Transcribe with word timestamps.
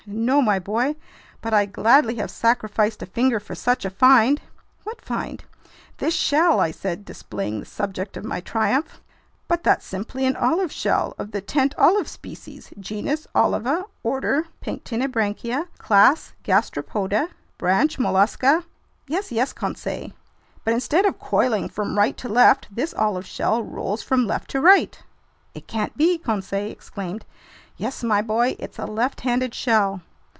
"No, 0.07 0.41
my 0.41 0.57
boy, 0.57 0.95
but 1.41 1.53
I'd 1.53 1.71
gladly 1.73 2.15
have 2.15 2.31
sacrificed 2.31 3.03
a 3.03 3.05
finger 3.05 3.39
for 3.39 3.53
such 3.53 3.85
a 3.85 3.91
find!" 3.91 4.41
"What 4.83 4.99
find?" 4.99 5.43
"This 5.99 6.15
shell," 6.15 6.59
I 6.59 6.71
said, 6.71 7.05
displaying 7.05 7.59
the 7.59 7.67
subject 7.67 8.17
of 8.17 8.25
my 8.25 8.39
triumph. 8.41 8.99
"But 9.47 9.63
that's 9.63 9.85
simply 9.85 10.25
an 10.25 10.35
olive 10.35 10.71
shell 10.71 11.13
of 11.19 11.31
the 11.33 11.39
'tent 11.39 11.75
olive' 11.77 12.07
species, 12.07 12.73
genus 12.79 13.27
Oliva, 13.35 13.85
order 14.01 14.47
Pectinibranchia, 14.59 15.67
class 15.77 16.33
Gastropoda, 16.43 17.29
branch 17.59 17.99
Mollusca—" 17.99 18.63
"Yes, 19.07 19.31
yes, 19.31 19.53
Conseil! 19.53 20.13
But 20.65 20.73
instead 20.73 21.05
of 21.05 21.19
coiling 21.19 21.69
from 21.69 21.95
right 21.97 22.17
to 22.17 22.27
left, 22.27 22.75
this 22.75 22.95
olive 22.95 23.27
shell 23.27 23.61
rolls 23.63 24.01
from 24.01 24.25
left 24.25 24.49
to 24.49 24.61
right!" 24.61 24.97
"It 25.53 25.67
can't 25.67 25.95
be!" 25.95 26.17
Conseil 26.17 26.71
exclaimed. 26.71 27.23
"Yes, 27.77 28.03
my 28.03 28.21
boy, 28.21 28.55
it's 28.59 28.77
a 28.77 28.85
left 28.85 29.21
handed 29.21 29.55
shell!" 29.55 30.01